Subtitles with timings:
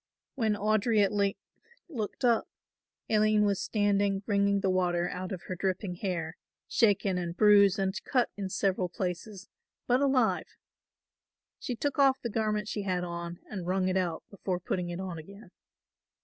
[0.33, 1.39] When Audry at length
[1.87, 2.47] looked up,
[3.07, 7.93] Aline was standing wringing the water out of her dripping hair, shaken and bruised and
[8.03, 9.47] cut in several places,
[9.85, 10.57] but alive.
[11.59, 14.99] She took off the garment she had on and wrung it out before putting it
[14.99, 15.51] on again.